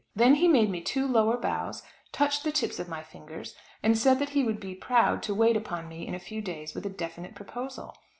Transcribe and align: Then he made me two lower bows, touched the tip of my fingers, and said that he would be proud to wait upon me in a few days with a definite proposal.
Then 0.15 0.33
he 0.33 0.47
made 0.47 0.71
me 0.71 0.81
two 0.81 1.05
lower 1.07 1.37
bows, 1.37 1.83
touched 2.11 2.43
the 2.43 2.51
tip 2.51 2.79
of 2.79 2.89
my 2.89 3.03
fingers, 3.03 3.53
and 3.83 3.95
said 3.95 4.17
that 4.17 4.29
he 4.31 4.43
would 4.43 4.59
be 4.59 4.73
proud 4.73 5.21
to 5.21 5.35
wait 5.35 5.55
upon 5.55 5.87
me 5.87 6.07
in 6.07 6.15
a 6.15 6.19
few 6.19 6.41
days 6.41 6.73
with 6.73 6.87
a 6.87 6.89
definite 6.89 7.35
proposal. 7.35 7.93